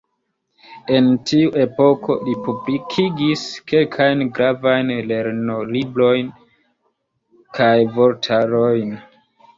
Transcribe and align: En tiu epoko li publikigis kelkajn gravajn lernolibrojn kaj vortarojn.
En 0.99 1.09
tiu 1.31 1.49
epoko 1.63 2.15
li 2.29 2.33
publikigis 2.47 3.43
kelkajn 3.73 4.25
gravajn 4.39 4.89
lernolibrojn 5.13 6.33
kaj 7.59 7.73
vortarojn. 8.01 8.97